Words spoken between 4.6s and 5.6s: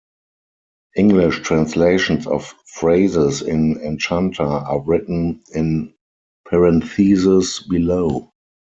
are written